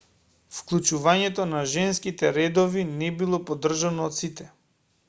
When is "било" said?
3.21-3.43